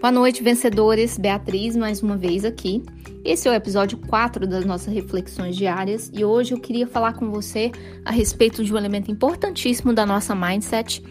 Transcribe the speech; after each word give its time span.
Boa 0.00 0.10
noite, 0.10 0.42
vencedores. 0.42 1.18
Beatriz, 1.18 1.76
mais 1.76 2.02
uma 2.02 2.16
vez 2.16 2.42
aqui. 2.42 2.82
Esse 3.22 3.46
é 3.46 3.50
o 3.50 3.54
episódio 3.54 3.98
4 3.98 4.46
das 4.46 4.64
nossas 4.64 4.94
reflexões 4.94 5.54
diárias 5.54 6.10
e 6.14 6.24
hoje 6.24 6.54
eu 6.54 6.58
queria 6.58 6.86
falar 6.86 7.12
com 7.12 7.30
você 7.30 7.70
a 8.02 8.10
respeito 8.10 8.64
de 8.64 8.72
um 8.72 8.78
elemento 8.78 9.10
importantíssimo 9.10 9.92
da 9.92 10.06
nossa 10.06 10.34
mindset 10.34 11.02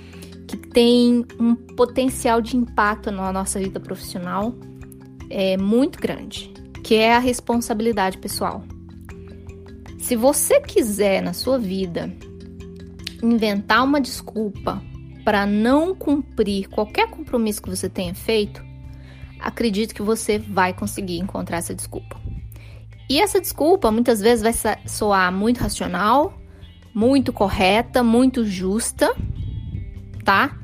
que 0.47 0.57
tem 0.57 1.23
um 1.39 1.53
potencial 1.53 2.41
de 2.41 2.57
impacto 2.57 3.11
na 3.11 3.31
nossa 3.31 3.59
vida 3.59 3.79
profissional 3.79 4.55
é 5.29 5.55
muito 5.55 5.99
grande, 5.99 6.51
que 6.83 6.95
é 6.95 7.13
a 7.13 7.19
responsabilidade 7.19 8.17
pessoal. 8.17 8.63
Se 9.99 10.15
você 10.15 10.59
quiser 10.61 11.21
na 11.21 11.33
sua 11.33 11.59
vida 11.59 12.11
inventar 13.21 13.83
uma 13.83 14.01
desculpa 14.01 14.81
para 15.23 15.45
não 15.45 15.93
cumprir 15.93 16.67
qualquer 16.69 17.07
compromisso 17.11 17.61
que 17.61 17.69
você 17.69 17.87
tenha 17.87 18.15
feito, 18.15 18.67
acredito 19.39 19.95
que 19.95 20.01
você 20.01 20.37
vai 20.37 20.73
conseguir 20.73 21.17
encontrar 21.17 21.57
essa 21.57 21.73
desculpa. 21.73 22.19
E 23.09 23.19
essa 23.19 23.41
desculpa 23.41 23.89
muitas 23.89 24.21
vezes 24.21 24.43
vai 24.43 24.77
soar 24.85 25.31
muito 25.31 25.59
racional, 25.59 26.39
muito 26.93 27.33
correta, 27.33 28.03
muito 28.03 28.45
justa, 28.45 29.15
tá? 30.23 30.55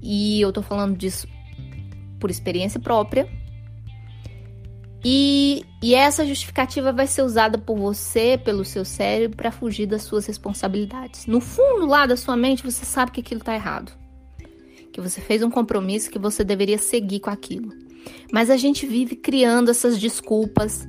E 0.00 0.40
eu 0.40 0.52
tô 0.52 0.62
falando 0.62 0.96
disso 0.96 1.28
por 2.18 2.30
experiência 2.30 2.80
própria. 2.80 3.28
E, 5.04 5.64
e 5.82 5.94
essa 5.94 6.24
justificativa 6.24 6.92
vai 6.92 7.06
ser 7.06 7.22
usada 7.22 7.58
por 7.58 7.76
você, 7.76 8.40
pelo 8.42 8.64
seu 8.64 8.84
cérebro, 8.84 9.36
para 9.36 9.52
fugir 9.52 9.86
das 9.86 10.02
suas 10.02 10.26
responsabilidades. 10.26 11.26
No 11.26 11.40
fundo 11.40 11.86
lá 11.86 12.06
da 12.06 12.16
sua 12.16 12.36
mente, 12.36 12.64
você 12.64 12.84
sabe 12.84 13.12
que 13.12 13.20
aquilo 13.20 13.40
tá 13.40 13.54
errado. 13.54 13.92
Que 14.92 15.00
você 15.00 15.20
fez 15.20 15.42
um 15.42 15.50
compromisso 15.50 16.10
que 16.10 16.18
você 16.18 16.42
deveria 16.42 16.78
seguir 16.78 17.20
com 17.20 17.30
aquilo. 17.30 17.85
Mas 18.32 18.50
a 18.50 18.56
gente 18.56 18.86
vive 18.86 19.16
criando 19.16 19.70
essas 19.70 19.98
desculpas, 19.98 20.86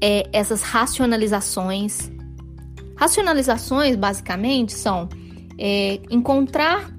é, 0.00 0.28
essas 0.32 0.62
racionalizações. 0.62 2.10
Racionalizações, 2.96 3.96
basicamente, 3.96 4.72
são 4.72 5.08
é, 5.58 6.00
encontrar 6.10 6.92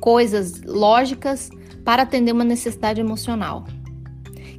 coisas 0.00 0.62
lógicas 0.62 1.50
para 1.84 2.02
atender 2.02 2.32
uma 2.32 2.44
necessidade 2.44 3.00
emocional. 3.00 3.64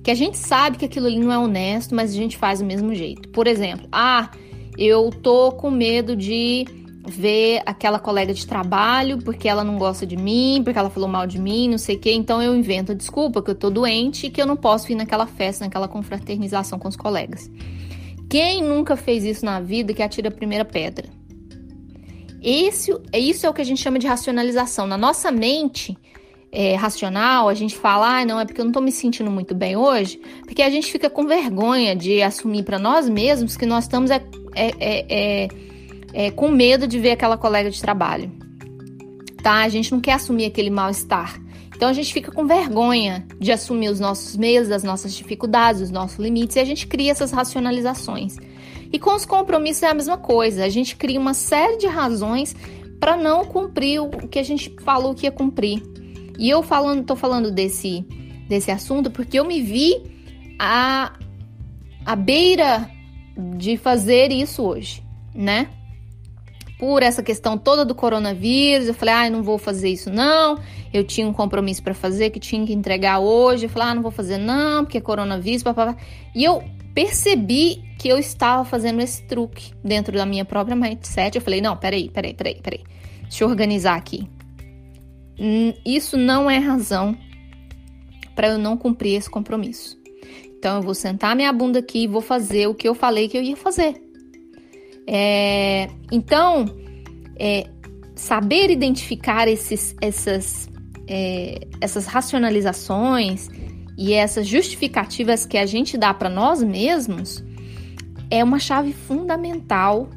Que 0.03 0.11
a 0.11 0.15
gente 0.15 0.37
sabe 0.37 0.77
que 0.77 0.85
aquilo 0.85 1.07
ali 1.07 1.19
não 1.19 1.31
é 1.31 1.37
honesto, 1.37 1.95
mas 1.95 2.11
a 2.11 2.13
gente 2.13 2.37
faz 2.37 2.59
do 2.59 2.65
mesmo 2.65 2.93
jeito. 2.93 3.29
Por 3.29 3.47
exemplo, 3.47 3.87
ah, 3.91 4.29
eu 4.77 5.09
tô 5.09 5.51
com 5.51 5.71
medo 5.71 6.15
de 6.15 6.65
ver 7.07 7.61
aquela 7.65 7.99
colega 7.99 8.33
de 8.33 8.45
trabalho 8.45 9.19
porque 9.19 9.47
ela 9.47 9.63
não 9.63 9.77
gosta 9.77 10.05
de 10.05 10.17
mim, 10.17 10.61
porque 10.63 10.77
ela 10.77 10.89
falou 10.89 11.07
mal 11.07 11.27
de 11.27 11.39
mim, 11.39 11.69
não 11.69 11.77
sei 11.77 11.95
o 11.95 11.99
quê. 11.99 12.11
Então 12.11 12.41
eu 12.41 12.55
invento 12.55 12.95
desculpa 12.95 13.41
que 13.41 13.51
eu 13.51 13.55
tô 13.55 13.69
doente 13.69 14.27
e 14.27 14.29
que 14.29 14.41
eu 14.41 14.45
não 14.45 14.55
posso 14.55 14.91
ir 14.91 14.95
naquela 14.95 15.25
festa, 15.25 15.65
naquela 15.65 15.87
confraternização 15.87 16.79
com 16.79 16.87
os 16.87 16.95
colegas. 16.95 17.49
Quem 18.29 18.63
nunca 18.63 18.95
fez 18.95 19.23
isso 19.23 19.45
na 19.45 19.59
vida 19.59 19.93
que 19.93 20.01
atira 20.01 20.29
a 20.29 20.31
primeira 20.31 20.65
pedra? 20.65 21.07
Esse, 22.41 22.95
isso 23.13 23.45
é 23.45 23.49
o 23.49 23.53
que 23.53 23.61
a 23.61 23.65
gente 23.65 23.81
chama 23.81 23.97
de 23.97 24.07
racionalização. 24.07 24.85
Na 24.85 24.97
nossa 24.97 25.31
mente 25.31 25.97
é, 26.51 26.75
racional, 26.75 27.49
a 27.49 27.53
gente 27.53 27.75
fala, 27.75 28.19
ah, 28.19 28.25
não, 28.25 28.39
é 28.39 28.45
porque 28.45 28.61
eu 28.61 28.65
não 28.65 28.71
tô 28.71 28.81
me 28.81 28.91
sentindo 28.91 29.29
muito 29.29 29.53
bem 29.53 29.75
hoje, 29.75 30.19
porque 30.45 30.61
a 30.61 30.69
gente 30.69 30.91
fica 30.91 31.09
com 31.09 31.25
vergonha 31.25 31.95
de 31.95 32.21
assumir 32.21 32.63
para 32.63 32.79
nós 32.79 33.09
mesmos 33.09 33.57
que 33.57 33.65
nós 33.65 33.83
estamos 33.85 34.09
é, 34.09 34.21
é, 34.55 34.73
é, 34.79 35.47
é 36.15 36.31
com 36.31 36.47
medo 36.47 36.87
de 36.87 36.97
ver 36.97 37.11
aquela 37.11 37.37
colega 37.37 37.69
de 37.69 37.79
trabalho. 37.81 38.31
Tá? 39.43 39.63
A 39.63 39.69
gente 39.69 39.91
não 39.91 39.99
quer 39.99 40.13
assumir 40.13 40.45
aquele 40.45 40.69
mal-estar. 40.69 41.37
Então 41.75 41.89
a 41.89 41.93
gente 41.93 42.13
fica 42.13 42.31
com 42.31 42.47
vergonha 42.47 43.27
de 43.37 43.51
assumir 43.51 43.89
os 43.89 43.99
nossos 43.99 44.37
medos, 44.37 44.71
as 44.71 44.81
nossas 44.81 45.13
dificuldades, 45.13 45.81
os 45.81 45.91
nossos 45.91 46.17
limites 46.17 46.55
e 46.55 46.59
a 46.59 46.63
gente 46.63 46.87
cria 46.87 47.11
essas 47.11 47.33
racionalizações. 47.33 48.37
E 48.93 48.97
com 48.97 49.13
os 49.13 49.25
compromissos 49.25 49.83
é 49.83 49.89
a 49.89 49.93
mesma 49.93 50.17
coisa. 50.17 50.63
A 50.63 50.69
gente 50.69 50.95
cria 50.95 51.19
uma 51.19 51.33
série 51.33 51.77
de 51.77 51.85
razões 51.85 52.55
para 52.97 53.17
não 53.17 53.43
cumprir 53.43 53.99
o 53.99 54.09
que 54.09 54.39
a 54.39 54.43
gente 54.43 54.73
falou 54.85 55.13
que 55.13 55.25
ia 55.25 55.31
cumprir. 55.33 55.83
E 56.39 56.49
eu 56.49 56.63
falando, 56.63 57.03
tô 57.03 57.15
falando 57.17 57.51
desse 57.51 58.05
desse 58.47 58.71
assunto 58.71 59.09
porque 59.11 59.39
eu 59.39 59.43
me 59.43 59.59
vi 59.59 60.01
à, 60.59 61.13
à 62.05 62.15
beira 62.15 62.89
de 63.57 63.75
fazer 63.75 64.31
isso 64.31 64.63
hoje, 64.63 65.03
né? 65.33 65.67
Por 66.77 67.01
essa 67.01 67.23
questão 67.23 67.57
toda 67.57 67.85
do 67.85 67.95
coronavírus, 67.95 68.87
eu 68.87 68.93
falei, 68.93 69.13
ah, 69.13 69.29
não 69.29 69.41
vou 69.41 69.57
fazer 69.57 69.89
isso 69.89 70.09
não. 70.09 70.59
Eu 70.93 71.03
tinha 71.03 71.27
um 71.27 71.33
compromisso 71.33 71.81
para 71.81 71.93
fazer 71.93 72.29
que 72.29 72.39
tinha 72.39 72.65
que 72.65 72.73
entregar 72.73 73.19
hoje. 73.19 73.65
Eu 73.65 73.69
falei, 73.69 73.89
ah, 73.89 73.95
não 73.95 74.01
vou 74.01 74.11
fazer 74.11 74.37
não, 74.37 74.83
porque 74.83 74.97
é 74.97 75.01
coronavírus, 75.01 75.63
papapá. 75.63 75.95
E 76.33 76.43
eu 76.43 76.63
percebi 76.93 77.81
que 77.97 78.09
eu 78.09 78.17
estava 78.17 78.65
fazendo 78.65 79.01
esse 79.01 79.23
truque 79.23 79.73
dentro 79.83 80.15
da 80.17 80.25
minha 80.25 80.43
própria 80.43 80.75
mindset. 80.75 81.35
Eu 81.35 81.41
falei, 81.41 81.61
não, 81.61 81.77
peraí, 81.77 82.09
peraí, 82.09 82.33
peraí, 82.33 82.61
peraí. 82.61 82.83
Deixa 83.23 83.43
eu 83.43 83.49
organizar 83.49 83.95
aqui. 83.95 84.27
Isso 85.85 86.17
não 86.17 86.49
é 86.49 86.57
razão 86.57 87.17
para 88.35 88.49
eu 88.49 88.57
não 88.57 88.77
cumprir 88.77 89.15
esse 89.15 89.29
compromisso. 89.29 89.97
Então 90.57 90.77
eu 90.77 90.81
vou 90.81 90.93
sentar 90.93 91.35
minha 91.35 91.51
bunda 91.53 91.79
aqui 91.79 92.03
e 92.03 92.07
vou 92.07 92.21
fazer 92.21 92.67
o 92.67 92.75
que 92.75 92.87
eu 92.87 92.95
falei 92.95 93.29
que 93.29 93.37
eu 93.37 93.41
ia 93.41 93.55
fazer. 93.55 94.04
É, 95.07 95.89
então, 96.11 96.65
é, 97.37 97.67
saber 98.15 98.69
identificar 98.69 99.47
esses, 99.47 99.95
essas, 100.01 100.69
é, 101.07 101.67
essas 101.81 102.05
racionalizações 102.05 103.49
e 103.97 104.13
essas 104.13 104.47
justificativas 104.47 105.45
que 105.45 105.57
a 105.57 105.65
gente 105.65 105.97
dá 105.97 106.13
para 106.13 106.29
nós 106.29 106.61
mesmos 106.63 107.43
é 108.29 108.43
uma 108.43 108.59
chave 108.59 108.93
fundamental 108.93 110.09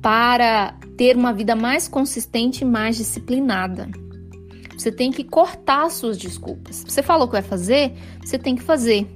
para 0.00 0.74
ter 0.96 1.16
uma 1.16 1.32
vida 1.32 1.54
mais 1.54 1.86
consistente 1.86 2.62
e 2.62 2.64
mais 2.64 2.96
disciplinada. 2.96 3.88
Você 4.76 4.90
tem 4.90 5.10
que 5.12 5.24
cortar 5.24 5.90
suas 5.90 6.16
desculpas. 6.16 6.84
Você 6.88 7.02
falou 7.02 7.26
que 7.26 7.32
vai 7.32 7.42
fazer, 7.42 7.92
você 8.24 8.38
tem 8.38 8.56
que 8.56 8.62
fazer. 8.62 9.06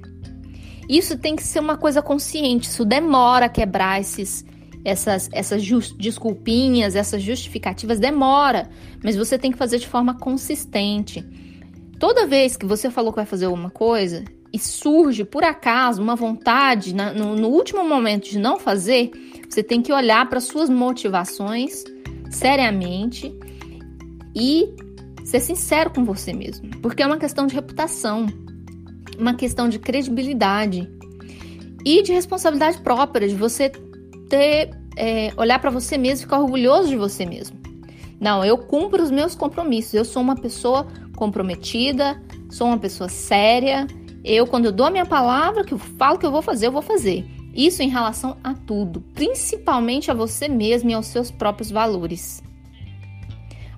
Isso 0.87 1.17
tem 1.17 1.35
que 1.35 1.43
ser 1.43 1.59
uma 1.59 1.75
coisa 1.75 2.03
consciente. 2.03 2.69
Isso 2.69 2.85
demora 2.85 3.49
quebrar 3.49 3.99
esses, 3.99 4.45
essas, 4.85 5.27
essas 5.33 5.63
desculpinhas, 5.97 6.95
essas 6.95 7.23
justificativas, 7.23 7.99
demora, 7.99 8.69
mas 9.03 9.15
você 9.15 9.37
tem 9.37 9.51
que 9.51 9.57
fazer 9.57 9.79
de 9.79 9.87
forma 9.87 10.13
consistente. 10.13 11.25
Toda 11.99 12.27
vez 12.27 12.55
que 12.55 12.65
você 12.65 12.91
falou 12.91 13.11
que 13.11 13.17
vai 13.17 13.25
fazer 13.25 13.45
alguma 13.45 13.71
coisa 13.71 14.23
e 14.53 14.59
surge 14.59 15.25
por 15.25 15.43
acaso 15.43 16.01
uma 16.01 16.15
vontade 16.15 16.93
na, 16.93 17.11
no, 17.11 17.35
no 17.35 17.47
último 17.47 17.83
momento 17.83 18.29
de 18.29 18.37
não 18.37 18.59
fazer, 18.59 19.11
você 19.49 19.63
tem 19.63 19.81
que 19.81 19.91
olhar 19.91 20.29
para 20.29 20.39
suas 20.39 20.69
motivações 20.69 21.83
seriamente 22.29 23.33
e 24.35 24.69
ser 25.23 25.39
sincero 25.39 25.89
com 25.89 26.05
você 26.05 26.31
mesmo, 26.31 26.69
porque 26.81 27.01
é 27.01 27.07
uma 27.07 27.17
questão 27.17 27.47
de 27.47 27.55
reputação, 27.55 28.27
uma 29.17 29.33
questão 29.33 29.67
de 29.67 29.79
credibilidade 29.79 30.87
e 31.83 32.03
de 32.03 32.11
responsabilidade 32.11 32.79
própria, 32.81 33.27
de 33.27 33.35
você 33.35 33.71
ter 34.29 34.71
é, 34.95 35.33
olhar 35.37 35.59
para 35.59 35.69
você 35.69 35.97
mesmo 35.97 36.23
e 36.23 36.23
ficar 36.23 36.39
orgulhoso 36.39 36.89
de 36.89 36.95
você 36.95 37.25
mesmo. 37.25 37.57
Não, 38.19 38.43
eu 38.43 38.57
cumpro 38.57 39.03
os 39.03 39.11
meus 39.11 39.35
compromissos. 39.35 39.93
Eu 39.93 40.05
sou 40.05 40.21
uma 40.21 40.35
pessoa 40.35 40.87
comprometida, 41.15 42.21
sou 42.49 42.67
uma 42.67 42.77
pessoa 42.77 43.09
séria. 43.09 43.87
Eu, 44.23 44.47
quando 44.47 44.65
eu 44.65 44.71
dou 44.71 44.87
a 44.87 44.89
minha 44.89 45.05
palavra, 45.05 45.63
que 45.63 45.73
eu 45.73 45.77
falo 45.77 46.17
que 46.17 46.25
eu 46.25 46.31
vou 46.31 46.41
fazer, 46.41 46.67
eu 46.67 46.71
vou 46.71 46.81
fazer. 46.81 47.25
Isso 47.53 47.81
em 47.81 47.89
relação 47.89 48.37
a 48.43 48.53
tudo, 48.53 49.01
principalmente 49.13 50.11
a 50.11 50.13
você 50.13 50.47
mesmo 50.47 50.89
e 50.89 50.93
aos 50.93 51.07
seus 51.07 51.31
próprios 51.31 51.71
valores. 51.71 52.43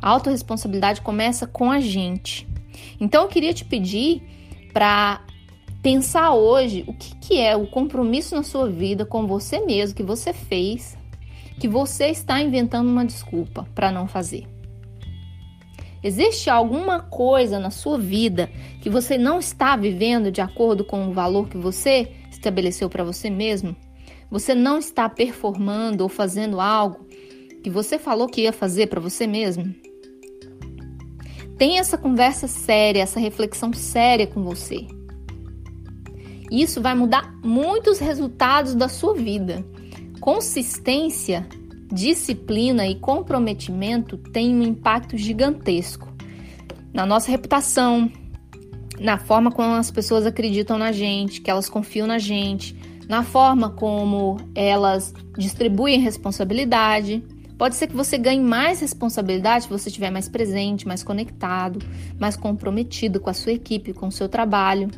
A 0.02 0.10
autorresponsabilidade 0.10 1.02
começa 1.02 1.46
com 1.46 1.70
a 1.70 1.80
gente. 1.80 2.48
Então 3.00 3.24
eu 3.24 3.28
queria 3.28 3.54
te 3.54 3.66
pedir 3.66 4.22
para 4.74 5.22
pensar 5.88 6.34
hoje 6.34 6.84
o 6.86 6.94
que, 6.94 7.16
que 7.16 7.40
é 7.40 7.56
o 7.56 7.66
compromisso 7.66 8.36
na 8.36 8.44
sua 8.44 8.70
vida 8.70 9.06
com 9.06 9.26
você 9.26 9.62
mesmo 9.62 9.96
que 9.96 10.04
você 10.04 10.34
fez, 10.34 10.98
que 11.62 11.66
você 11.66 12.08
está 12.08 12.42
inventando 12.42 12.90
uma 12.90 13.06
desculpa 13.06 13.66
para 13.74 13.90
não 13.90 14.06
fazer. 14.06 14.46
Existe 16.04 16.50
alguma 16.50 17.00
coisa 17.00 17.58
na 17.58 17.72
sua 17.72 17.98
vida 17.98 18.52
que 18.82 18.90
você 18.90 19.18
não 19.18 19.40
está 19.40 19.78
vivendo 19.78 20.30
de 20.30 20.42
acordo 20.42 20.84
com 20.84 21.08
o 21.08 21.14
valor 21.14 21.48
que 21.48 21.58
você 21.58 22.12
estabeleceu 22.30 22.90
para 22.90 23.06
você 23.06 23.30
mesmo? 23.30 23.74
Você 24.30 24.54
não 24.54 24.80
está 24.80 25.08
performando 25.08 26.04
ou 26.04 26.10
fazendo 26.10 26.60
algo 26.60 27.08
que 27.64 27.70
você 27.70 27.98
falou 27.98 28.28
que 28.28 28.42
ia 28.42 28.52
fazer 28.52 28.88
para 28.88 29.00
você 29.00 29.26
mesmo? 29.26 29.74
Tenha 31.58 31.80
essa 31.80 31.98
conversa 31.98 32.46
séria, 32.46 33.04
essa 33.04 33.22
reflexão 33.22 33.72
séria 33.72 34.28
com 34.28 34.44
você. 34.44 34.97
Isso 36.52 36.82
vai 36.82 36.96
mudar 36.96 37.34
muitos 37.44 38.00
resultados 38.00 38.74
da 38.74 38.88
sua 38.88 39.14
vida. 39.14 39.66
Consistência, 40.20 41.48
disciplina 41.92 42.88
e 42.88 42.96
comprometimento 42.96 44.18
têm 44.18 44.56
um 44.56 44.64
impacto 44.64 45.18
gigantesco 45.18 46.08
na 46.94 47.06
nossa 47.06 47.30
reputação, 47.30 48.12
na 49.00 49.18
forma 49.18 49.52
como 49.52 49.74
as 49.76 49.92
pessoas 49.92 50.26
acreditam 50.26 50.78
na 50.78 50.92
gente, 50.92 51.42
que 51.42 51.52
elas 51.52 51.70
confiam 51.70 52.08
na 52.08 52.18
gente, 52.18 52.76
na 53.08 53.24
forma 53.24 53.70
como 53.70 54.38
elas 54.56 55.14
distribuem 55.38 56.00
responsabilidade. 56.00 57.24
Pode 57.58 57.76
ser 57.76 57.88
que 57.88 57.96
você 57.96 58.18
ganhe 58.18 58.42
mais 58.42 58.80
responsabilidade 58.80 59.66
se 59.66 59.70
você 59.70 59.90
estiver 59.90 60.12
mais 60.12 60.28
presente, 60.28 60.88
mais 60.88 61.04
conectado, 61.04 61.80
mais 62.20 62.36
comprometido 62.36 63.20
com 63.20 63.30
a 63.30 63.34
sua 63.34 63.54
equipe, 63.54 63.94
com 63.94 64.08
o 64.08 64.12
seu 64.12 64.28
trabalho. 64.28 64.90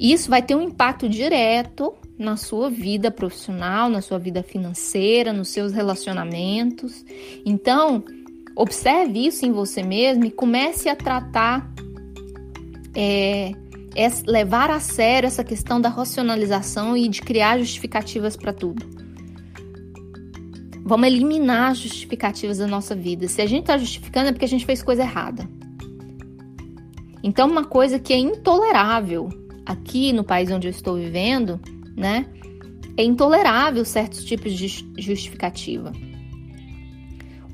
Isso 0.00 0.30
vai 0.30 0.40
ter 0.40 0.54
um 0.54 0.62
impacto 0.62 1.06
direto 1.06 1.92
na 2.18 2.34
sua 2.34 2.70
vida 2.70 3.10
profissional, 3.10 3.90
na 3.90 4.00
sua 4.00 4.18
vida 4.18 4.42
financeira, 4.42 5.30
nos 5.30 5.48
seus 5.48 5.74
relacionamentos. 5.74 7.04
Então, 7.44 8.02
observe 8.56 9.26
isso 9.26 9.44
em 9.44 9.52
você 9.52 9.82
mesmo 9.82 10.24
e 10.24 10.30
comece 10.30 10.88
a 10.88 10.96
tratar, 10.96 11.70
é, 12.96 13.52
é 13.94 14.08
levar 14.26 14.70
a 14.70 14.80
sério 14.80 15.26
essa 15.26 15.44
questão 15.44 15.78
da 15.78 15.90
racionalização 15.90 16.96
e 16.96 17.06
de 17.06 17.20
criar 17.20 17.58
justificativas 17.58 18.38
para 18.38 18.54
tudo. 18.54 18.88
Vamos 20.82 21.08
eliminar 21.08 21.72
as 21.72 21.78
justificativas 21.78 22.56
da 22.56 22.66
nossa 22.66 22.94
vida. 22.94 23.28
Se 23.28 23.42
a 23.42 23.46
gente 23.46 23.64
está 23.64 23.76
justificando 23.76 24.30
é 24.30 24.32
porque 24.32 24.46
a 24.46 24.48
gente 24.48 24.64
fez 24.64 24.82
coisa 24.82 25.02
errada. 25.02 25.46
Então, 27.22 27.46
uma 27.46 27.64
coisa 27.64 27.98
que 27.98 28.14
é 28.14 28.18
intolerável 28.18 29.39
aqui 29.70 30.12
no 30.12 30.24
país 30.24 30.50
onde 30.50 30.66
eu 30.66 30.70
estou 30.70 30.96
vivendo, 30.96 31.60
né, 31.96 32.26
é 32.96 33.04
intolerável 33.04 33.84
certos 33.84 34.24
tipos 34.24 34.52
de 34.52 34.66
justificativa. 34.98 35.92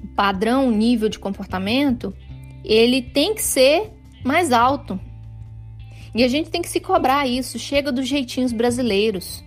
O 0.02 0.08
padrão, 0.08 0.68
o 0.68 0.70
nível 0.70 1.08
de 1.08 1.18
comportamento, 1.18 2.14
ele 2.64 3.02
tem 3.02 3.34
que 3.34 3.42
ser 3.42 3.92
mais 4.24 4.50
alto. 4.50 4.98
E 6.14 6.24
a 6.24 6.28
gente 6.28 6.48
tem 6.48 6.62
que 6.62 6.68
se 6.70 6.80
cobrar 6.80 7.26
isso. 7.26 7.58
Chega 7.58 7.92
dos 7.92 8.08
jeitinhos 8.08 8.50
brasileiros. 8.50 9.44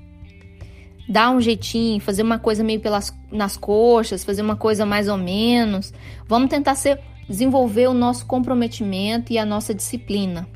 Dá 1.10 1.31
um 1.31 1.42
jeitinho, 1.42 2.00
fazer 2.00 2.22
uma 2.22 2.38
coisa 2.38 2.63
meio 2.63 2.80
pelas 2.80 3.12
nas 3.31 3.57
coxas, 3.57 4.24
fazer 4.24 4.44
uma 4.44 4.56
coisa 4.56 4.86
mais 4.86 5.07
ou 5.07 5.18
menos. 5.18 5.92
Vamos 6.27 6.50
tentar 6.50 6.75
ser, 6.75 7.00
desenvolver 7.27 7.88
o 7.88 7.94
nosso 7.95 8.27
comprometimento 8.27 9.33
e 9.33 9.39
a 9.39 9.45
nossa 9.45 9.74
disciplina. 9.74 10.48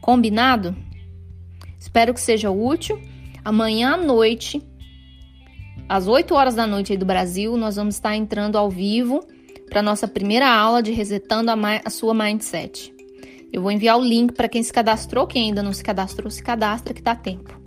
Combinado? 0.00 0.74
Espero 1.80 2.12
que 2.12 2.20
seja 2.20 2.50
útil. 2.50 3.00
Amanhã 3.42 3.94
à 3.94 3.96
noite, 3.96 4.62
às 5.88 6.06
8 6.06 6.34
horas 6.34 6.54
da 6.54 6.66
noite 6.66 6.92
aí 6.92 6.98
do 6.98 7.06
Brasil, 7.06 7.56
nós 7.56 7.76
vamos 7.76 7.94
estar 7.94 8.14
entrando 8.14 8.58
ao 8.58 8.70
vivo 8.70 9.26
para 9.70 9.80
nossa 9.80 10.06
primeira 10.06 10.46
aula 10.46 10.82
de 10.82 10.92
resetando 10.92 11.50
a, 11.50 11.56
a 11.82 11.90
sua 11.90 12.12
mindset. 12.12 12.94
Eu 13.52 13.62
vou 13.62 13.72
enviar 13.72 13.98
o 13.98 14.04
link 14.04 14.32
para 14.34 14.48
quem 14.48 14.62
se 14.62 14.72
cadastrou, 14.72 15.26
quem 15.26 15.46
ainda 15.46 15.62
não 15.62 15.72
se 15.72 15.82
cadastrou, 15.82 16.30
se 16.30 16.42
cadastra 16.42 16.92
que 16.92 17.02
dá 17.02 17.16
tempo. 17.16 17.58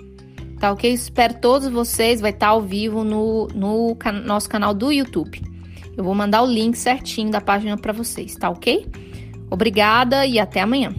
Tá 0.60 0.72
ok? 0.72 0.94
Espero 0.94 1.34
todos 1.42 1.68
vocês, 1.68 2.22
vai 2.22 2.32
estar 2.32 2.50
ao 2.50 2.62
vivo 2.62 3.04
no, 3.04 3.48
no 3.48 3.96
can 3.96 4.14
nosso 4.14 4.48
canal 4.48 4.74
do 4.74 4.92
YouTube. 4.92 5.42
Eu 5.98 6.04
vou 6.04 6.16
mandar 6.16 6.44
o 6.44 6.46
link 6.46 6.76
certinho 6.76 7.32
da 7.32 7.42
página 7.42 7.78
para 7.78 7.92
vocês, 7.92 8.36
tá 8.36 8.50
ok? 8.50 8.88
Obrigada 9.52 10.26
e 10.26 10.40
até 10.40 10.62
amanhã. 10.62 10.94